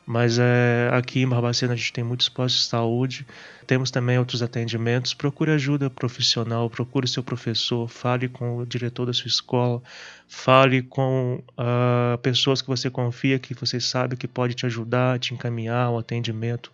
mas 0.06 0.38
é, 0.38 0.88
aqui 0.94 1.22
em 1.22 1.28
Barbacena 1.28 1.74
a 1.74 1.76
gente 1.76 1.92
tem 1.92 2.04
muitos 2.04 2.30
postos 2.30 2.64
de 2.64 2.70
saúde, 2.70 3.26
temos 3.66 3.90
também 3.90 4.20
outros 4.20 4.44
atendimentos. 4.44 5.16
Procure 5.16 5.52
ajuda 5.52 5.90
profissional, 5.90 6.70
procure 6.70 7.08
seu 7.08 7.24
professor, 7.24 7.88
fale 7.88 8.30
com 8.30 8.58
o 8.58 8.66
diretor 8.66 9.08
da 9.08 9.14
sua 9.14 9.28
escola, 9.28 9.82
fale 10.28 10.84
com 10.84 11.44
uh, 11.54 12.18
pessoas 12.20 12.62
que 12.62 12.68
você 12.68 12.88
confia, 12.88 13.40
que 13.40 13.56
você 13.56 13.80
sabe 13.80 14.16
que 14.16 14.28
pode 14.28 14.54
te 14.54 14.68
ajudar, 14.68 15.18
te 15.18 15.34
encaminhar 15.34 15.88
ao 15.88 15.98
atendimento 15.98 16.72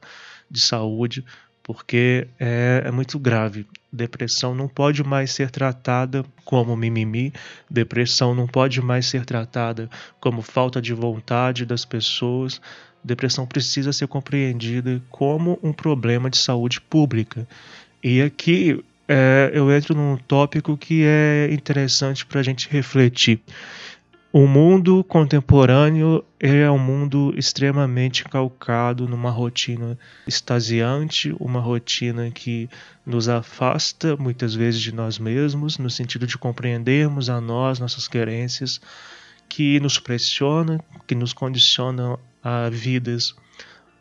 de 0.50 0.59
saúde, 0.59 1.23
porque 1.63 2.27
é, 2.39 2.83
é 2.85 2.91
muito 2.91 3.19
grave. 3.19 3.65
Depressão 3.91 4.55
não 4.55 4.67
pode 4.67 5.03
mais 5.03 5.31
ser 5.31 5.51
tratada 5.51 6.23
como 6.45 6.75
mimimi, 6.75 7.33
depressão 7.69 8.33
não 8.33 8.47
pode 8.47 8.81
mais 8.81 9.05
ser 9.05 9.25
tratada 9.25 9.89
como 10.19 10.41
falta 10.41 10.81
de 10.81 10.93
vontade 10.93 11.65
das 11.65 11.85
pessoas. 11.85 12.61
Depressão 13.03 13.45
precisa 13.45 13.91
ser 13.91 14.07
compreendida 14.07 15.01
como 15.09 15.59
um 15.61 15.73
problema 15.73 16.29
de 16.29 16.37
saúde 16.37 16.79
pública. 16.79 17.47
E 18.03 18.21
aqui 18.21 18.83
é, 19.07 19.51
eu 19.53 19.69
entro 19.71 19.93
num 19.93 20.15
tópico 20.15 20.77
que 20.77 21.03
é 21.03 21.49
interessante 21.51 22.25
para 22.25 22.39
a 22.39 22.43
gente 22.43 22.69
refletir. 22.69 23.41
O 24.33 24.47
mundo 24.47 25.03
contemporâneo 25.03 26.23
é 26.39 26.71
um 26.71 26.79
mundo 26.79 27.33
extremamente 27.35 28.23
calcado 28.23 29.05
numa 29.05 29.29
rotina 29.29 30.00
extasiante, 30.25 31.35
uma 31.38 31.59
rotina 31.59 32.31
que 32.31 32.69
nos 33.05 33.27
afasta 33.27 34.15
muitas 34.15 34.55
vezes 34.55 34.79
de 34.79 34.95
nós 34.95 35.19
mesmos, 35.19 35.77
no 35.77 35.89
sentido 35.89 36.25
de 36.25 36.38
compreendermos 36.38 37.29
a 37.29 37.41
nós, 37.41 37.77
nossas 37.77 38.07
querências, 38.07 38.79
que 39.50 39.81
nos 39.81 40.00
pressiona, 40.00 40.79
que 41.05 41.13
nos 41.13 41.33
condiciona 41.33 42.17
a 42.41 42.69
vidas 42.69 43.35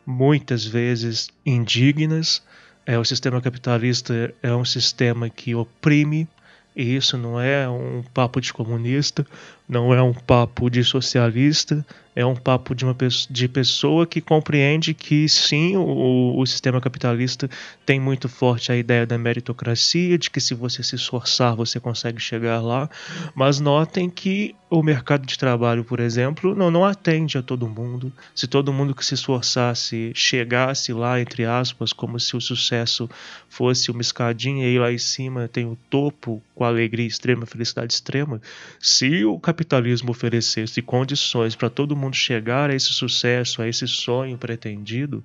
muitas 0.05 0.63
vezes 0.65 1.29
indignas. 1.45 2.41
É, 2.85 2.97
o 2.97 3.03
sistema 3.03 3.41
capitalista 3.41 4.33
é 4.41 4.55
um 4.55 4.63
sistema 4.63 5.29
que 5.29 5.53
oprime, 5.53 6.25
e 6.73 6.95
isso 6.95 7.17
não 7.17 7.39
é 7.39 7.67
um 7.67 8.01
papo 8.13 8.39
de 8.39 8.53
comunista, 8.53 9.27
não 9.71 9.93
é 9.93 10.03
um 10.03 10.13
papo 10.13 10.69
de 10.69 10.83
socialista, 10.83 11.85
é 12.13 12.25
um 12.25 12.35
papo 12.35 12.75
de 12.75 12.83
uma 12.83 12.93
de 13.29 13.47
pessoa 13.47 14.05
que 14.05 14.19
compreende 14.19 14.93
que 14.93 15.29
sim, 15.29 15.77
o, 15.77 16.37
o 16.37 16.45
sistema 16.45 16.81
capitalista 16.81 17.49
tem 17.85 17.97
muito 17.97 18.27
forte 18.27 18.69
a 18.69 18.75
ideia 18.75 19.05
da 19.05 19.17
meritocracia, 19.17 20.17
de 20.17 20.29
que 20.29 20.41
se 20.41 20.53
você 20.53 20.83
se 20.83 20.95
esforçar 20.95 21.55
você 21.55 21.79
consegue 21.79 22.19
chegar 22.19 22.59
lá, 22.59 22.89
mas 23.33 23.61
notem 23.61 24.09
que 24.09 24.53
o 24.69 24.81
mercado 24.81 25.25
de 25.25 25.37
trabalho, 25.37 25.83
por 25.83 25.99
exemplo, 25.99 26.55
não, 26.55 26.71
não 26.71 26.85
atende 26.85 27.37
a 27.37 27.41
todo 27.41 27.67
mundo. 27.67 28.11
Se 28.33 28.47
todo 28.47 28.71
mundo 28.71 28.95
que 28.95 29.05
se 29.05 29.15
esforçasse 29.15 30.13
chegasse 30.15 30.93
lá, 30.93 31.19
entre 31.19 31.43
aspas, 31.43 31.91
como 31.91 32.17
se 32.17 32.37
o 32.37 32.41
sucesso 32.41 33.09
fosse 33.49 33.91
uma 33.91 33.99
escadinha 33.99 34.65
e 34.65 34.79
lá 34.79 34.89
em 34.91 34.97
cima 34.97 35.49
tem 35.49 35.65
o 35.65 35.77
topo 35.89 36.41
com 36.55 36.63
alegria 36.63 37.05
extrema, 37.05 37.45
felicidade 37.45 37.93
extrema, 37.93 38.41
se 38.79 39.25
o 39.25 39.37
capitalismo 39.61 40.09
oferecesse 40.11 40.81
condições 40.81 41.55
para 41.55 41.69
todo 41.69 41.95
mundo 41.95 42.15
chegar 42.15 42.69
a 42.69 42.75
esse 42.75 42.87
sucesso, 42.87 43.61
a 43.61 43.67
esse 43.67 43.87
sonho 43.87 44.37
pretendido, 44.37 45.23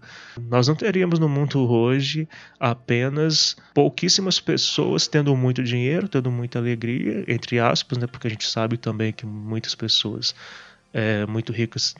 nós 0.48 0.68
não 0.68 0.74
teríamos 0.74 1.18
no 1.18 1.28
mundo 1.28 1.70
hoje 1.70 2.28
apenas 2.60 3.56
pouquíssimas 3.72 4.38
pessoas 4.38 5.08
tendo 5.08 5.34
muito 5.34 5.62
dinheiro, 5.62 6.06
tendo 6.06 6.30
muita 6.30 6.58
alegria, 6.58 7.24
entre 7.26 7.58
aspas, 7.58 7.96
né, 7.96 8.06
porque 8.06 8.26
a 8.26 8.30
gente 8.30 8.46
sabe 8.46 8.76
também 8.76 9.12
que 9.12 9.24
muitas 9.24 9.74
pessoas 9.74 10.34
é, 10.92 11.24
muito 11.26 11.52
ricas 11.52 11.94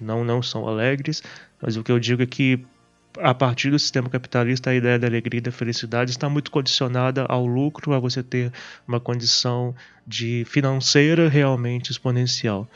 não, 0.00 0.24
não 0.24 0.42
são 0.42 0.66
alegres, 0.66 1.22
mas 1.60 1.76
o 1.76 1.84
que 1.84 1.92
eu 1.92 1.98
digo 1.98 2.22
é 2.22 2.26
que 2.26 2.64
a 3.18 3.34
partir 3.34 3.70
do 3.70 3.78
sistema 3.78 4.08
capitalista, 4.08 4.70
a 4.70 4.74
ideia 4.74 4.98
da 4.98 5.06
alegria 5.06 5.38
e 5.38 5.42
da 5.42 5.52
felicidade 5.52 6.10
está 6.10 6.28
muito 6.28 6.50
condicionada 6.50 7.24
ao 7.28 7.46
lucro, 7.46 7.92
a 7.92 7.98
você 7.98 8.22
ter 8.22 8.52
uma 8.86 9.00
condição 9.00 9.74
de 10.06 10.44
financeira 10.46 11.28
realmente 11.28 11.90
exponencial. 11.90 12.68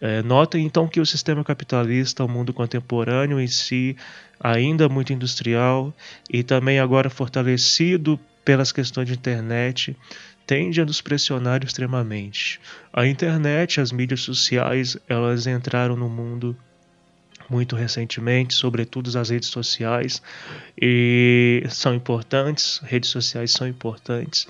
É, 0.00 0.22
notem 0.22 0.64
então 0.64 0.86
que 0.86 1.00
o 1.00 1.06
sistema 1.06 1.42
capitalista, 1.42 2.24
o 2.24 2.28
mundo 2.28 2.52
contemporâneo 2.52 3.40
em 3.40 3.48
si, 3.48 3.96
ainda 4.38 4.88
muito 4.88 5.12
industrial 5.12 5.92
e 6.30 6.42
também 6.42 6.78
agora 6.78 7.10
fortalecido 7.10 8.18
pelas 8.44 8.70
questões 8.70 9.08
de 9.08 9.14
internet, 9.14 9.96
tende 10.46 10.80
a 10.80 10.84
nos 10.84 11.00
pressionar 11.00 11.64
extremamente. 11.64 12.60
A 12.92 13.06
internet, 13.06 13.80
as 13.80 13.90
mídias 13.92 14.20
sociais, 14.20 14.96
elas 15.08 15.46
entraram 15.46 15.96
no 15.96 16.08
mundo 16.08 16.56
muito 17.48 17.76
recentemente, 17.76 18.54
sobretudo 18.54 19.16
as 19.18 19.30
redes 19.30 19.48
sociais, 19.48 20.22
e 20.80 21.64
são 21.70 21.94
importantes, 21.94 22.80
redes 22.84 23.10
sociais 23.10 23.52
são 23.52 23.66
importantes, 23.66 24.46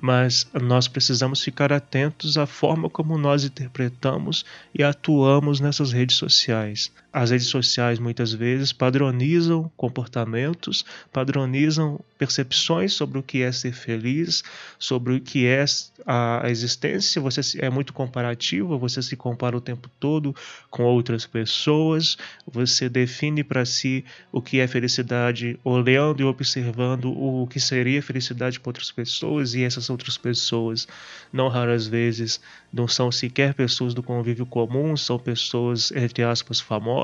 mas 0.00 0.46
nós 0.54 0.88
precisamos 0.88 1.42
ficar 1.42 1.72
atentos 1.72 2.38
à 2.38 2.46
forma 2.46 2.88
como 2.88 3.18
nós 3.18 3.44
interpretamos 3.44 4.44
e 4.74 4.82
atuamos 4.82 5.60
nessas 5.60 5.92
redes 5.92 6.16
sociais. 6.16 6.90
As 7.12 7.32
redes 7.32 7.48
sociais 7.48 7.98
muitas 7.98 8.32
vezes 8.32 8.72
padronizam 8.72 9.70
comportamentos, 9.76 10.84
padronizam 11.12 11.98
percepções 12.16 12.92
sobre 12.92 13.18
o 13.18 13.22
que 13.22 13.42
é 13.42 13.50
ser 13.50 13.72
feliz, 13.72 14.44
sobre 14.78 15.14
o 15.14 15.20
que 15.20 15.44
é 15.44 15.64
a 16.06 16.48
existência. 16.48 17.20
Você 17.20 17.58
é 17.58 17.68
muito 17.68 17.92
comparativo, 17.92 18.78
você 18.78 19.02
se 19.02 19.16
compara 19.16 19.56
o 19.56 19.60
tempo 19.60 19.90
todo 19.98 20.34
com 20.70 20.84
outras 20.84 21.26
pessoas, 21.26 22.16
você 22.46 22.88
define 22.88 23.42
para 23.42 23.64
si 23.64 24.04
o 24.30 24.40
que 24.40 24.60
é 24.60 24.68
felicidade 24.68 25.58
olhando 25.64 26.20
e 26.20 26.24
observando 26.24 27.06
o 27.06 27.44
que 27.48 27.58
seria 27.58 28.00
felicidade 28.00 28.60
para 28.60 28.68
outras 28.68 28.92
pessoas 28.92 29.54
e 29.54 29.64
essas 29.64 29.90
outras 29.90 30.16
pessoas, 30.16 30.86
não 31.32 31.48
raras 31.48 31.88
vezes, 31.88 32.40
não 32.72 32.86
são 32.86 33.10
sequer 33.10 33.52
pessoas 33.54 33.94
do 33.94 34.02
convívio 34.02 34.46
comum, 34.46 34.96
são 34.96 35.18
pessoas, 35.18 35.90
entre 35.90 36.22
aspas, 36.22 36.60
famosas, 36.60 36.99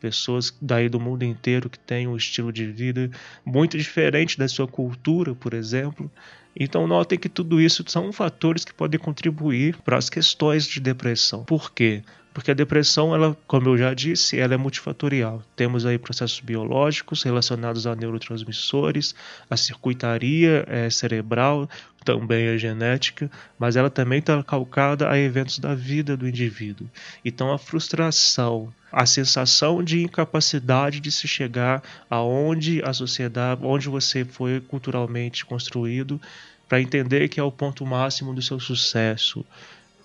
pessoas 0.00 0.56
daí 0.60 0.88
do 0.88 1.00
mundo 1.00 1.24
inteiro 1.24 1.70
que 1.70 1.78
têm 1.78 2.06
um 2.06 2.16
estilo 2.16 2.52
de 2.52 2.66
vida 2.66 3.10
muito 3.44 3.76
diferente 3.76 4.38
da 4.38 4.48
sua 4.48 4.66
cultura, 4.66 5.34
por 5.34 5.54
exemplo. 5.54 6.10
Então 6.58 6.86
notem 6.86 7.18
que 7.18 7.28
tudo 7.28 7.60
isso 7.60 7.84
são 7.86 8.12
fatores 8.12 8.64
que 8.64 8.72
podem 8.72 8.98
contribuir 8.98 9.76
para 9.84 9.98
as 9.98 10.08
questões 10.08 10.66
de 10.66 10.80
depressão. 10.80 11.44
Por 11.44 11.72
quê? 11.72 12.02
Porque 12.36 12.50
a 12.50 12.54
depressão, 12.54 13.14
ela, 13.14 13.34
como 13.46 13.70
eu 13.70 13.78
já 13.78 13.94
disse, 13.94 14.38
ela 14.38 14.52
é 14.52 14.56
multifatorial. 14.58 15.42
Temos 15.56 15.86
aí 15.86 15.96
processos 15.96 16.38
biológicos 16.38 17.22
relacionados 17.22 17.86
a 17.86 17.96
neurotransmissores, 17.96 19.14
a 19.48 19.56
circuitaria 19.56 20.62
é, 20.68 20.90
cerebral, 20.90 21.66
também 22.04 22.48
a 22.48 22.58
genética, 22.58 23.30
mas 23.58 23.74
ela 23.74 23.88
também 23.88 24.18
está 24.18 24.42
calcada 24.42 25.08
a 25.08 25.18
eventos 25.18 25.58
da 25.58 25.74
vida 25.74 26.14
do 26.14 26.28
indivíduo. 26.28 26.86
Então 27.24 27.50
a 27.50 27.56
frustração, 27.58 28.70
a 28.92 29.06
sensação 29.06 29.82
de 29.82 30.02
incapacidade 30.02 31.00
de 31.00 31.10
se 31.10 31.26
chegar 31.26 31.82
aonde 32.10 32.82
a 32.84 32.92
sociedade, 32.92 33.62
onde 33.64 33.88
você 33.88 34.26
foi 34.26 34.60
culturalmente 34.60 35.46
construído, 35.46 36.20
para 36.68 36.82
entender 36.82 37.28
que 37.28 37.40
é 37.40 37.42
o 37.42 37.50
ponto 37.50 37.86
máximo 37.86 38.34
do 38.34 38.42
seu 38.42 38.60
sucesso 38.60 39.42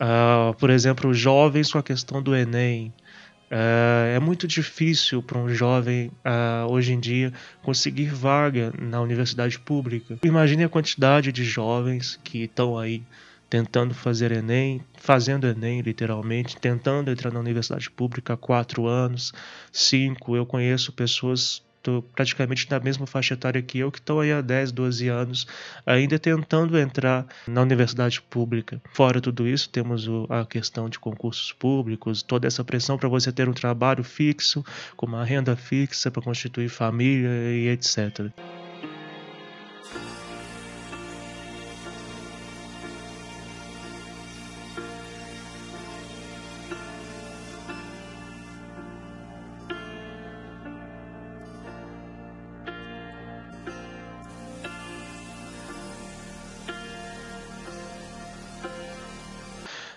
Uh, 0.01 0.55
por 0.55 0.71
exemplo, 0.71 1.13
jovens 1.13 1.71
com 1.71 1.77
a 1.77 1.83
questão 1.83 2.23
do 2.23 2.35
Enem. 2.35 2.91
Uh, 3.51 4.15
é 4.15 4.19
muito 4.19 4.47
difícil 4.47 5.21
para 5.21 5.37
um 5.37 5.47
jovem 5.49 6.07
uh, 6.25 6.71
hoje 6.71 6.93
em 6.93 6.99
dia 6.99 7.31
conseguir 7.61 8.07
vaga 8.07 8.73
na 8.79 8.99
universidade 8.99 9.59
pública. 9.59 10.17
Imagine 10.23 10.63
a 10.63 10.69
quantidade 10.69 11.31
de 11.31 11.43
jovens 11.43 12.19
que 12.23 12.43
estão 12.43 12.79
aí 12.79 13.03
tentando 13.47 13.93
fazer 13.93 14.31
Enem, 14.31 14.81
fazendo 14.97 15.45
Enem 15.45 15.81
literalmente, 15.81 16.57
tentando 16.57 17.11
entrar 17.11 17.31
na 17.31 17.39
universidade 17.39 17.91
pública 17.91 18.33
há 18.33 18.37
quatro 18.37 18.87
anos, 18.87 19.33
cinco. 19.71 20.35
Eu 20.35 20.45
conheço 20.45 20.93
pessoas 20.93 21.61
tô 21.81 22.01
praticamente 22.15 22.69
na 22.69 22.79
mesma 22.79 23.07
faixa 23.07 23.33
etária 23.33 23.61
que 23.61 23.79
eu, 23.79 23.91
que 23.91 23.99
estão 23.99 24.19
aí 24.19 24.31
há 24.31 24.41
10, 24.41 24.71
12 24.71 25.07
anos, 25.07 25.47
ainda 25.85 26.19
tentando 26.19 26.77
entrar 26.77 27.25
na 27.47 27.61
universidade 27.61 28.21
pública. 28.21 28.81
Fora 28.93 29.19
tudo 29.19 29.47
isso, 29.47 29.69
temos 29.69 30.07
o, 30.07 30.25
a 30.29 30.45
questão 30.45 30.89
de 30.89 30.99
concursos 30.99 31.51
públicos, 31.53 32.21
toda 32.21 32.47
essa 32.47 32.63
pressão 32.63 32.97
para 32.97 33.09
você 33.09 33.31
ter 33.31 33.49
um 33.49 33.53
trabalho 33.53 34.03
fixo, 34.03 34.63
com 34.95 35.05
uma 35.05 35.23
renda 35.23 35.55
fixa 35.55 36.11
para 36.11 36.21
constituir 36.21 36.69
família 36.69 37.29
e 37.51 37.69
etc. 37.69 38.31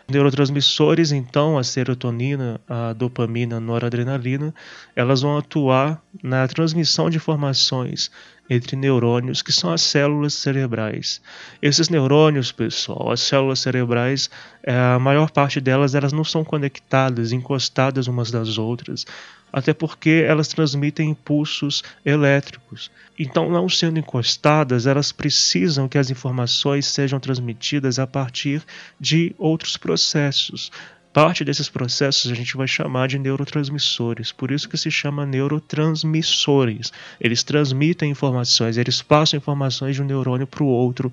Neurotransmissores, 0.08 1.12
então, 1.12 1.56
a 1.56 1.64
serotonina, 1.64 2.61
a 2.68 2.92
dopamina, 2.92 3.56
a 3.56 3.61
noradrenalina, 3.61 4.54
elas 4.94 5.23
vão 5.23 5.38
atuar 5.38 6.02
na 6.23 6.46
transmissão 6.46 7.08
de 7.08 7.16
informações 7.16 8.11
entre 8.48 8.76
neurônios, 8.76 9.42
que 9.42 9.52
são 9.52 9.72
as 9.72 9.82
células 9.82 10.34
cerebrais. 10.34 11.20
Esses 11.62 11.88
neurônios, 11.88 12.52
pessoal, 12.52 13.10
as 13.10 13.20
células 13.20 13.60
cerebrais, 13.60 14.30
é, 14.62 14.74
a 14.74 14.98
maior 14.98 15.30
parte 15.30 15.60
delas, 15.60 15.94
elas 15.94 16.12
não 16.12 16.24
são 16.24 16.44
conectadas, 16.44 17.32
encostadas 17.32 18.06
umas 18.06 18.30
das 18.30 18.58
outras, 18.58 19.06
até 19.52 19.72
porque 19.72 20.24
elas 20.26 20.48
transmitem 20.48 21.10
impulsos 21.10 21.84
elétricos. 22.04 22.90
Então, 23.16 23.48
não 23.48 23.68
sendo 23.68 24.00
encostadas, 24.00 24.84
elas 24.84 25.12
precisam 25.12 25.88
que 25.88 25.96
as 25.96 26.10
informações 26.10 26.86
sejam 26.86 27.20
transmitidas 27.20 28.00
a 28.00 28.06
partir 28.06 28.62
de 28.98 29.32
outros 29.38 29.76
processos. 29.76 30.72
Parte 31.14 31.44
desses 31.44 31.68
processos 31.68 32.33
a 32.33 32.35
gente 32.35 32.56
vai 32.56 32.66
chamar 32.66 33.06
de 33.06 33.21
neurotransmissores, 33.21 34.33
por 34.33 34.50
isso 34.50 34.68
que 34.68 34.76
se 34.76 34.90
chama 34.90 35.25
neurotransmissores. 35.25 36.92
Eles 37.21 37.44
transmitem 37.44 38.11
informações, 38.11 38.76
eles 38.76 39.00
passam 39.00 39.37
informações 39.37 39.94
de 39.94 40.02
um 40.02 40.06
neurônio 40.06 40.44
para 40.44 40.64
o 40.64 40.66
outro. 40.66 41.12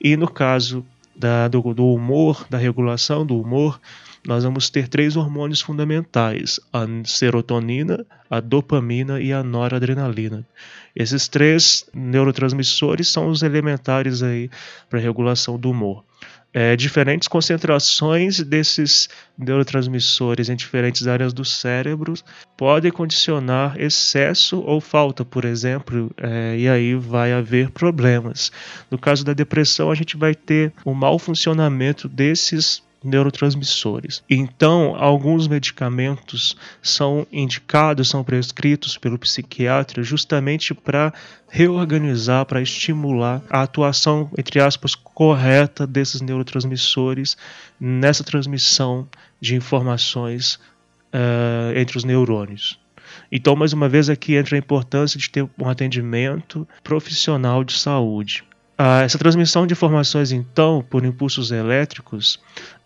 E 0.00 0.16
no 0.16 0.28
caso 0.28 0.86
da, 1.16 1.48
do, 1.48 1.74
do 1.74 1.84
humor, 1.84 2.46
da 2.48 2.58
regulação 2.58 3.26
do 3.26 3.40
humor, 3.40 3.80
nós 4.24 4.44
vamos 4.44 4.70
ter 4.70 4.86
três 4.86 5.16
hormônios 5.16 5.60
fundamentais: 5.60 6.60
a 6.72 6.86
serotonina, 7.04 8.06
a 8.30 8.38
dopamina 8.38 9.20
e 9.20 9.32
a 9.32 9.42
noradrenalina. 9.42 10.46
Esses 10.94 11.26
três 11.26 11.84
neurotransmissores 11.92 13.08
são 13.08 13.28
os 13.28 13.42
elementares 13.42 14.22
aí 14.22 14.48
para 14.88 15.00
regulação 15.00 15.58
do 15.58 15.72
humor 15.72 16.04
é, 16.52 16.76
diferentes 16.76 17.28
concentrações 17.28 18.40
desses 18.42 19.08
neurotransmissores 19.38 20.48
em 20.48 20.56
diferentes 20.56 21.06
áreas 21.06 21.32
do 21.32 21.44
cérebro 21.44 22.14
podem 22.56 22.90
condicionar 22.90 23.80
excesso 23.80 24.60
ou 24.60 24.80
falta, 24.80 25.24
por 25.24 25.44
exemplo, 25.44 26.10
é, 26.16 26.56
e 26.58 26.68
aí 26.68 26.94
vai 26.94 27.32
haver 27.32 27.70
problemas. 27.70 28.50
No 28.90 28.98
caso 28.98 29.24
da 29.24 29.32
depressão, 29.32 29.90
a 29.90 29.94
gente 29.94 30.16
vai 30.16 30.34
ter 30.34 30.72
o 30.84 30.90
um 30.90 30.94
mau 30.94 31.18
funcionamento 31.18 32.08
desses 32.08 32.82
neurotransmissores. 33.02 34.22
Então, 34.28 34.94
alguns 34.96 35.48
medicamentos 35.48 36.56
são 36.82 37.26
indicados, 37.32 38.08
são 38.08 38.22
prescritos 38.22 38.98
pelo 38.98 39.18
psiquiatra 39.18 40.02
justamente 40.02 40.74
para 40.74 41.12
reorganizar, 41.48 42.44
para 42.46 42.62
estimular 42.62 43.42
a 43.48 43.62
atuação, 43.62 44.30
entre 44.36 44.60
aspas, 44.60 44.94
correta 44.94 45.86
desses 45.86 46.20
neurotransmissores 46.20 47.36
nessa 47.80 48.22
transmissão 48.22 49.08
de 49.40 49.56
informações 49.56 50.58
uh, 51.14 51.76
entre 51.76 51.96
os 51.96 52.04
neurônios. 52.04 52.78
Então, 53.32 53.56
mais 53.56 53.72
uma 53.72 53.88
vez, 53.88 54.08
aqui 54.08 54.36
entra 54.36 54.56
a 54.56 54.58
importância 54.58 55.18
de 55.18 55.28
ter 55.30 55.48
um 55.58 55.68
atendimento 55.68 56.66
profissional 56.82 57.64
de 57.64 57.72
saúde. 57.72 58.44
Uh, 58.78 59.02
essa 59.04 59.18
transmissão 59.18 59.66
de 59.66 59.74
informações, 59.74 60.32
então, 60.32 60.84
por 60.88 61.04
impulsos 61.04 61.50
elétricos, 61.50 62.40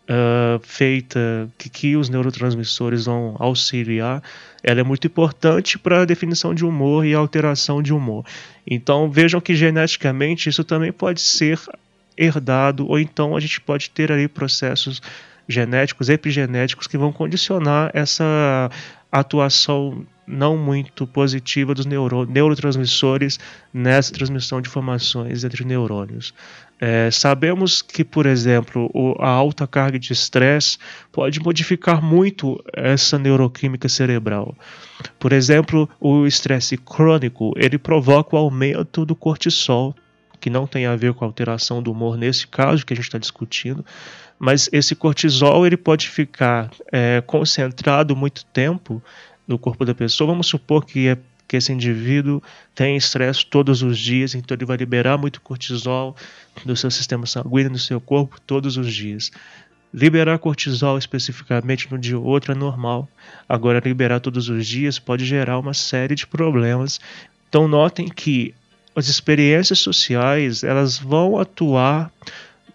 uh, 0.08 0.60
feita 0.62 1.48
que, 1.58 1.68
que 1.68 1.96
os 1.96 2.08
neurotransmissores 2.08 3.06
vão 3.06 3.36
auxiliar, 3.38 4.22
ela 4.62 4.80
é 4.80 4.82
muito 4.82 5.06
importante 5.06 5.78
para 5.78 6.02
a 6.02 6.04
definição 6.04 6.54
de 6.54 6.64
humor 6.64 7.04
e 7.04 7.14
alteração 7.14 7.82
de 7.82 7.92
humor. 7.92 8.24
Então 8.66 9.10
vejam 9.10 9.40
que 9.40 9.54
geneticamente 9.54 10.48
isso 10.48 10.64
também 10.64 10.92
pode 10.92 11.20
ser 11.20 11.60
herdado, 12.16 12.86
ou 12.88 12.98
então 12.98 13.36
a 13.36 13.40
gente 13.40 13.60
pode 13.60 13.90
ter 13.90 14.12
ali 14.12 14.28
processos 14.28 15.02
genéticos, 15.48 16.08
epigenéticos, 16.08 16.86
que 16.86 16.98
vão 16.98 17.12
condicionar 17.12 17.90
essa 17.94 18.70
atuação 19.10 20.04
não 20.26 20.56
muito 20.56 21.06
positiva 21.06 21.74
dos 21.74 21.86
neuro 21.86 22.24
neurotransmissores 22.24 23.38
nessa 23.72 24.12
transmissão 24.12 24.60
de 24.60 24.68
informações 24.68 25.44
entre 25.44 25.64
neurônios. 25.64 26.34
É, 26.80 27.10
sabemos 27.10 27.80
que, 27.80 28.04
por 28.04 28.26
exemplo, 28.26 28.90
o, 28.92 29.14
a 29.20 29.28
alta 29.28 29.66
carga 29.66 29.98
de 29.98 30.12
estresse 30.12 30.78
pode 31.12 31.40
modificar 31.40 32.02
muito 32.02 32.62
essa 32.72 33.18
neuroquímica 33.18 33.88
cerebral. 33.88 34.56
Por 35.18 35.32
exemplo, 35.32 35.88
o 36.00 36.26
estresse 36.26 36.76
crônico 36.76 37.52
ele 37.56 37.78
provoca 37.78 38.34
o 38.34 38.38
aumento 38.38 39.04
do 39.04 39.14
cortisol, 39.14 39.94
que 40.40 40.50
não 40.50 40.66
tem 40.66 40.84
a 40.84 40.96
ver 40.96 41.14
com 41.14 41.24
a 41.24 41.28
alteração 41.28 41.82
do 41.82 41.92
humor 41.92 42.18
nesse 42.18 42.46
caso 42.46 42.84
que 42.84 42.92
a 42.92 42.96
gente 42.96 43.06
está 43.06 43.18
discutindo, 43.18 43.84
mas 44.38 44.68
esse 44.72 44.94
cortisol 44.94 45.66
ele 45.66 45.76
pode 45.76 46.08
ficar 46.08 46.70
é, 46.92 47.22
concentrado 47.26 48.16
muito 48.16 48.44
tempo 48.46 49.02
no 49.46 49.58
corpo 49.58 49.84
da 49.84 49.94
pessoa. 49.94 50.30
Vamos 50.30 50.46
supor 50.46 50.84
que, 50.84 51.08
é, 51.08 51.18
que 51.46 51.56
esse 51.56 51.72
indivíduo 51.72 52.42
tem 52.74 52.96
estresse 52.96 53.46
todos 53.46 53.82
os 53.82 53.98
dias, 53.98 54.34
então 54.34 54.56
ele 54.56 54.64
vai 54.64 54.76
liberar 54.76 55.16
muito 55.16 55.40
cortisol 55.40 56.16
do 56.64 56.76
seu 56.76 56.90
sistema 56.90 57.26
sanguíneo, 57.26 57.70
no 57.70 57.78
seu 57.78 58.00
corpo, 58.00 58.40
todos 58.40 58.76
os 58.76 58.92
dias. 58.92 59.30
Liberar 59.92 60.38
cortisol 60.38 60.98
especificamente 60.98 61.90
no 61.90 61.96
dia 61.96 62.18
ou 62.18 62.24
outro 62.24 62.52
é 62.52 62.54
normal. 62.54 63.08
Agora, 63.48 63.80
liberar 63.84 64.18
todos 64.18 64.48
os 64.48 64.66
dias 64.66 64.98
pode 64.98 65.24
gerar 65.24 65.58
uma 65.58 65.72
série 65.72 66.16
de 66.16 66.26
problemas. 66.26 67.00
Então, 67.48 67.68
notem 67.68 68.08
que 68.08 68.52
as 68.96 69.08
experiências 69.08 69.78
sociais 69.78 70.64
elas 70.64 70.98
vão 70.98 71.38
atuar 71.38 72.10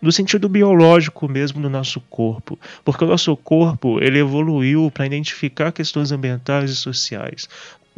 no 0.02 0.12
sentido 0.12 0.48
biológico 0.48 1.28
mesmo 1.28 1.62
do 1.62 1.70
nosso 1.70 2.00
corpo, 2.10 2.58
porque 2.86 3.04
o 3.04 3.08
nosso 3.08 3.36
corpo 3.36 4.00
ele 4.02 4.20
evoluiu 4.20 4.90
para 4.92 5.06
identificar 5.06 5.72
questões 5.72 6.12
ambientais 6.12 6.72
e 6.72 6.76
sociais. 6.76 7.48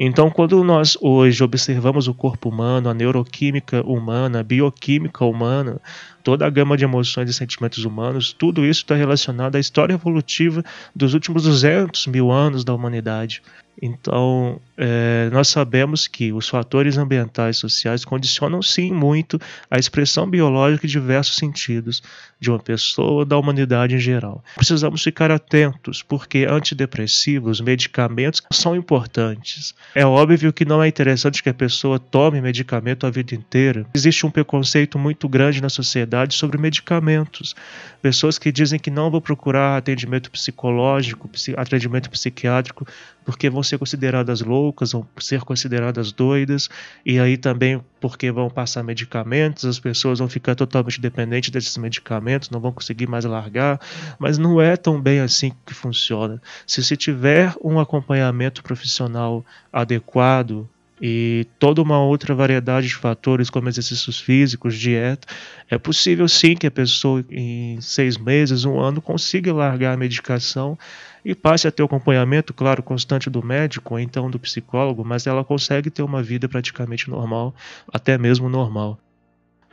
Então, 0.04 0.32
quando 0.32 0.64
nós 0.64 0.98
hoje 1.00 1.44
observamos 1.44 2.08
o 2.08 2.14
corpo 2.14 2.50
humano, 2.50 2.90
a 2.90 2.94
neuroquímica 2.94 3.86
humana, 3.86 4.40
a 4.40 4.44
bioquímica 4.44 5.24
humana, 5.26 5.80
toda 6.24 6.46
a 6.46 6.50
gama 6.50 6.78
de 6.78 6.84
emoções 6.84 7.30
e 7.30 7.34
sentimentos 7.34 7.86
humanos, 7.86 8.34
tudo 8.34 8.66
isso 8.66 8.82
está 8.82 8.96
relacionado 8.96 9.56
à 9.56 9.60
história 9.60 9.94
evolutiva 9.94 10.64
dos 10.96 11.14
últimos 11.14 11.44
200 11.44 12.08
mil 12.08 12.32
anos 12.32 12.64
da 12.64 12.74
humanidade. 12.74 13.42
Então, 13.82 14.62
é, 14.78 15.30
nós 15.32 15.48
sabemos 15.48 16.08
que 16.08 16.32
os 16.32 16.48
fatores 16.48 16.98
ambientais 16.98 17.58
e 17.58 17.60
sociais 17.60 18.06
condicionam 18.06 18.62
sim 18.62 18.92
muito 18.92 19.40
a 19.70 19.80
expressão 19.80 20.30
biológica 20.30 20.86
em 20.86 20.90
diversos 20.90 21.36
sentidos 21.36 22.04
de 22.40 22.50
uma 22.50 22.60
pessoa, 22.60 23.26
da 23.26 23.38
humanidade 23.38 23.96
em 23.96 24.00
geral. 24.00 24.44
Precisamos 24.56 25.04
ficar 25.04 25.32
atentos, 25.32 26.04
porque 26.04 26.46
antidepressivos, 26.50 27.62
medicamentos 27.62 28.42
são 28.52 28.76
importantes. 28.76 29.74
É 29.96 30.06
óbvio 30.06 30.54
que 30.54 30.66
não 30.66 30.84
é 30.84 30.88
interessante 30.88 31.42
que 31.42 31.50
a 31.50 31.54
pessoa 31.54 32.00
tome 32.00 32.42
medicamento 32.42 33.08
a 33.08 33.10
vida 33.10 33.34
inteira. 33.34 33.86
Existe 33.94 34.26
um 34.26 34.32
preconceito 34.32 35.00
muito 35.00 35.28
grande 35.30 35.62
na 35.62 35.70
sociedade 35.70 36.11
sobre 36.36 36.58
medicamentos. 36.58 37.56
Pessoas 38.02 38.40
que 38.40 38.52
dizem 38.52 38.80
que 38.80 38.90
não 38.90 39.12
vão 39.12 39.22
procurar 39.22 39.78
atendimento 39.78 40.32
psicológico, 40.32 41.30
atendimento 41.58 42.10
psiquiátrico, 42.10 42.88
porque 43.24 43.50
vão 43.50 43.62
ser 43.62 43.78
consideradas 43.78 44.42
loucas, 44.42 44.92
vão 44.92 45.08
ser 45.20 45.42
consideradas 45.42 46.12
doidas, 46.12 46.70
e 47.06 47.20
aí 47.20 47.38
também 47.38 47.82
porque 48.00 48.32
vão 48.32 48.50
passar 48.50 48.84
medicamentos, 48.84 49.64
as 49.64 49.80
pessoas 49.80 50.18
vão 50.18 50.28
ficar 50.28 50.56
totalmente 50.56 51.00
dependentes 51.00 51.52
desses 51.52 51.78
medicamentos, 51.78 52.50
não 52.50 52.60
vão 52.60 52.72
conseguir 52.72 53.08
mais 53.08 53.26
largar, 53.26 53.80
mas 54.18 54.40
não 54.40 54.60
é 54.60 54.76
tão 54.76 55.00
bem 55.00 55.20
assim 55.20 55.52
que 55.66 55.74
funciona. 55.74 56.42
Se 56.66 56.84
se 56.84 56.98
tiver 56.98 57.54
um 57.64 57.80
acompanhamento 57.80 58.64
profissional 58.64 59.46
adequado, 59.72 60.68
e 61.02 61.48
toda 61.58 61.82
uma 61.82 62.00
outra 62.00 62.36
variedade 62.36 62.88
de 62.88 62.96
fatores, 62.96 63.50
como 63.50 63.68
exercícios 63.68 64.20
físicos, 64.20 64.78
dieta, 64.78 65.28
é 65.68 65.78
possível 65.78 66.28
sim 66.28 66.56
que 66.56 66.68
a 66.68 66.72
pessoa 66.72 67.26
em 67.32 67.82
seis 67.82 68.18
meses, 68.18 68.66
um 68.66 68.80
ano, 68.80 69.02
consiga 69.02 69.52
largar 69.52 69.96
a 69.96 69.98
medicação 69.98 70.78
e 71.26 71.34
passe 71.34 71.68
a 71.68 71.72
ter 71.72 71.82
o 71.82 71.86
acompanhamento, 71.86 72.54
claro, 72.54 72.84
constante 72.84 73.32
do 73.32 73.44
médico 73.44 73.96
ou 73.96 74.00
então 74.00 74.30
do 74.30 74.40
psicólogo, 74.40 75.04
mas 75.04 75.26
ela 75.26 75.44
consegue 75.44 75.90
ter 75.90 76.04
uma 76.04 76.22
vida 76.22 76.48
praticamente 76.48 77.10
normal, 77.10 77.56
até 77.92 78.16
mesmo 78.16 78.48
normal. 78.48 79.00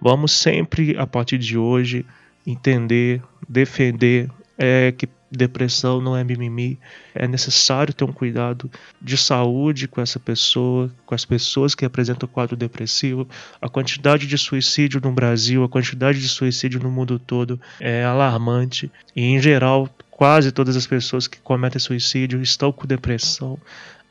Vamos 0.00 0.32
sempre, 0.32 0.96
a 0.96 1.06
partir 1.06 1.36
de 1.36 1.58
hoje, 1.58 2.06
entender, 2.46 3.20
defender 3.46 4.30
é, 4.56 4.92
que 4.96 5.06
depressão 5.30 6.00
não 6.00 6.16
é 6.16 6.24
mimimi. 6.24 6.78
É 7.14 7.26
necessário 7.26 7.92
ter 7.92 8.04
um 8.04 8.12
cuidado 8.12 8.70
de 9.00 9.16
saúde 9.16 9.88
com 9.88 10.00
essa 10.00 10.18
pessoa, 10.18 10.90
com 11.04 11.14
as 11.14 11.24
pessoas 11.24 11.74
que 11.74 11.84
apresentam 11.84 12.28
quadro 12.28 12.56
depressivo. 12.56 13.28
A 13.60 13.68
quantidade 13.68 14.26
de 14.26 14.38
suicídio 14.38 15.00
no 15.00 15.12
Brasil, 15.12 15.62
a 15.62 15.68
quantidade 15.68 16.20
de 16.20 16.28
suicídio 16.28 16.80
no 16.80 16.90
mundo 16.90 17.18
todo 17.18 17.60
é 17.80 18.04
alarmante. 18.04 18.90
E, 19.14 19.22
em 19.22 19.40
geral, 19.40 19.88
quase 20.10 20.50
todas 20.50 20.76
as 20.76 20.86
pessoas 20.86 21.28
que 21.28 21.38
cometem 21.38 21.78
suicídio 21.78 22.42
estão 22.42 22.72
com 22.72 22.86
depressão. 22.86 23.58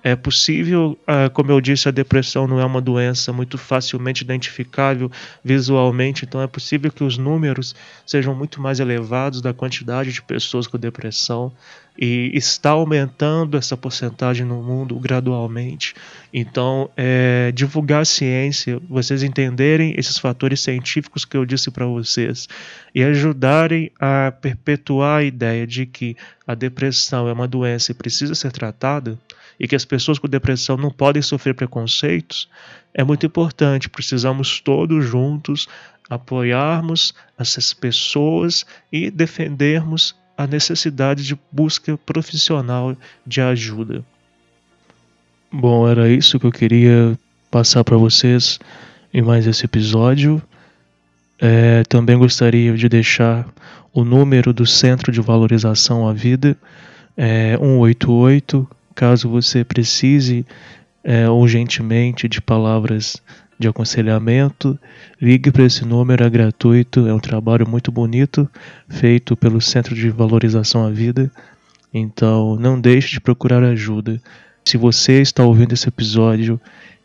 É 0.08 0.16
possível, 0.16 0.98
ah, 1.06 1.30
como 1.30 1.52
eu 1.52 1.60
disse, 1.60 1.90
a 1.90 1.92
depressão 1.92 2.48
não 2.48 2.62
é 2.62 2.66
uma 2.66 2.80
doença 2.80 3.34
muito 3.34 3.58
facilmente 3.58 4.24
identificável 4.24 5.12
visualmente, 5.44 6.24
então 6.24 6.42
é 6.42 6.48
possível 6.48 6.90
que 6.90 7.04
os 7.04 7.18
números 7.18 7.76
sejam 8.06 8.34
muito 8.34 8.62
mais 8.62 8.80
elevados 8.80 9.42
da 9.42 9.54
quantidade 9.54 10.14
de 10.14 10.22
pessoas 10.22 10.66
com 10.66 10.78
depressão 10.78 11.52
e 12.00 12.32
está 12.34 12.70
aumentando 12.70 13.58
essa 13.58 13.76
porcentagem 13.76 14.46
no 14.46 14.64
mundo 14.64 14.98
gradualmente. 14.98 15.94
Então, 16.34 16.90
é, 16.96 17.52
divulgar 17.54 18.04
a 18.04 18.06
ciência, 18.06 18.80
vocês 18.88 19.24
entenderem 19.24 19.94
esses 19.98 20.18
fatores 20.18 20.62
científicos 20.62 21.26
que 21.26 21.36
eu 21.36 21.46
disse 21.46 21.70
para 21.70 21.86
vocês 21.86 22.48
e 22.96 23.04
ajudarem 23.04 23.92
a 24.00 24.32
perpetuar 24.32 25.20
a 25.20 25.24
ideia 25.24 25.68
de 25.68 25.86
que 25.86 26.16
a 26.46 26.56
depressão 26.56 27.28
é 27.28 27.34
uma 27.34 27.48
doença 27.48 27.92
e 27.92 27.96
precisa 27.96 28.36
ser 28.36 28.54
tratada 28.54 29.20
e 29.60 29.68
que 29.68 29.76
as 29.76 29.86
pessoas 29.86 30.20
com 30.20 30.28
depressão 30.28 30.78
não 30.78 30.92
podem 30.92 31.22
sofrer 31.22 31.54
preconceitos, 31.54 32.50
é 32.94 33.04
muito 33.04 33.26
importante. 33.26 33.90
Precisamos 33.90 34.60
todos 34.60 35.06
juntos 35.06 35.68
apoiarmos 36.10 37.14
essas 37.38 37.74
pessoas 37.74 38.66
e 38.92 39.12
defendermos 39.12 40.16
a 40.38 40.48
necessidade 40.48 41.24
de 41.24 41.38
busca 41.52 41.98
profissional 41.98 42.96
de 43.26 43.42
ajuda. 43.42 44.06
Bom, 45.52 45.88
era 45.88 46.10
isso 46.10 46.40
que 46.40 46.46
eu 46.46 46.52
queria 46.52 47.18
passar 47.50 47.84
para 47.84 47.98
vocês 47.98 48.60
em 49.14 49.22
mais 49.22 49.48
esse 49.48 49.66
episódio. 49.66 50.42
É, 51.40 51.84
também 51.84 52.18
gostaria 52.18 52.74
de 52.76 52.90
deixar 52.90 53.48
o 53.94 54.04
número 54.04 54.54
do 54.54 54.66
Centro 54.66 55.12
de 55.12 55.22
Valorização 55.22 56.08
à 56.08 56.14
Vida, 56.14 56.58
é 57.16 57.58
188 57.58 58.68
Caso 58.98 59.30
você 59.30 59.64
precise 59.64 60.44
é, 61.04 61.30
urgentemente 61.30 62.28
de 62.28 62.42
palavras 62.42 63.22
de 63.60 63.68
aconselhamento, 63.68 64.76
ligue 65.22 65.52
para 65.52 65.66
esse 65.66 65.86
número, 65.86 66.24
é 66.24 66.30
gratuito, 66.32 67.08
é 67.08 67.14
um 67.14 67.20
trabalho 67.20 67.70
muito 67.70 67.92
bonito 67.92 68.50
feito 68.90 69.38
pelo 69.38 69.62
Centro 69.62 69.94
de 69.94 70.10
Valorização 70.10 70.84
à 70.84 70.90
Vida. 70.90 71.32
Então, 71.94 72.56
não 72.56 72.82
deixe 72.82 73.12
de 73.12 73.22
procurar 73.22 73.62
ajuda. 73.62 74.20
Se 74.66 74.78
você 74.78 75.22
está 75.22 75.46
ouvindo 75.46 75.74
esse 75.74 75.88
episódio 75.88 76.60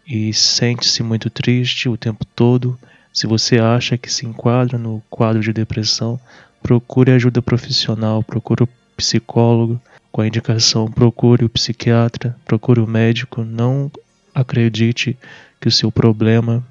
e 0.08 0.32
sente-se 0.32 1.02
muito 1.02 1.28
triste 1.28 1.90
o 1.90 1.96
tempo 1.98 2.24
todo, 2.24 2.78
se 3.12 3.26
você 3.26 3.58
acha 3.58 3.98
que 3.98 4.10
se 4.10 4.24
enquadra 4.24 4.78
no 4.78 5.02
quadro 5.10 5.42
de 5.42 5.52
depressão, 5.52 6.18
procure 6.62 7.12
ajuda 7.12 7.42
profissional, 7.42 8.22
procure 8.22 8.62
um 8.62 8.68
psicólogo, 8.96 9.78
com 10.12 10.20
a 10.20 10.26
indicação 10.26 10.86
procure 10.90 11.44
o 11.44 11.48
psiquiatra, 11.48 12.36
procure 12.44 12.78
o 12.78 12.86
médico, 12.86 13.42
não 13.42 13.90
acredite 14.34 15.16
que 15.58 15.68
o 15.68 15.72
seu 15.72 15.90
problema 15.90 16.62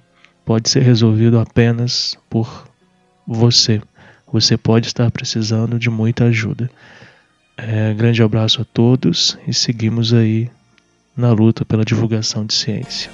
pode 0.45 0.69
ser 0.69 0.83
resolvido 0.83 1.39
apenas 1.39 2.15
por 2.29 2.67
você. 3.25 3.81
Você 4.31 4.55
pode 4.55 4.87
estar 4.87 5.09
precisando 5.09 5.79
de 5.79 5.89
muita 5.89 6.25
ajuda. 6.25 6.69
É, 7.57 7.93
grande 7.93 8.23
abraço 8.23 8.61
a 8.61 8.65
todos 8.65 9.37
e 9.47 9.53
seguimos 9.53 10.13
aí 10.13 10.49
na 11.17 11.31
luta 11.33 11.65
pela 11.65 11.83
divulgação 11.83 12.45
de 12.45 12.53
ciência. 12.53 13.11